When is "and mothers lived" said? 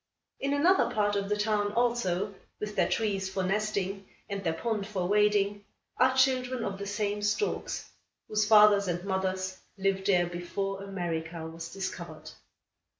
8.87-10.07